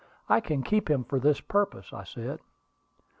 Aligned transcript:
I 0.27 0.39
can 0.41 0.63
keep 0.63 0.89
him 0.89 1.03
for 1.03 1.19
this 1.19 1.41
purpose," 1.41 1.93
I 1.93 2.05
said. 2.05 2.39